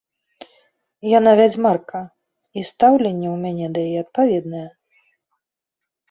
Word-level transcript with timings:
Яна 1.17 1.31
вядзьмарка, 1.39 1.99
і 2.59 2.63
стаўленне 2.69 3.27
ў 3.31 3.35
мяне 3.43 3.67
да 3.75 3.79
яе 3.89 3.99
адпаведнае. 4.05 4.63